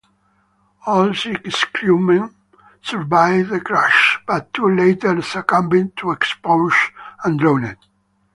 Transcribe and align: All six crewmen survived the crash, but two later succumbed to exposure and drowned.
All 0.87 1.13
six 1.13 1.63
crewmen 1.65 2.33
survived 2.81 3.49
the 3.51 3.61
crash, 3.61 4.19
but 4.25 4.51
two 4.51 4.67
later 4.67 5.21
succumbed 5.21 5.95
to 5.97 6.09
exposure 6.09 6.89
and 7.23 7.39
drowned. 7.39 7.77